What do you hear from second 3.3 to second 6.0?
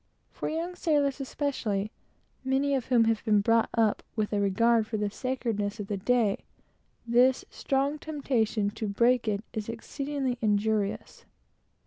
brought up with a regard for the sacredness of the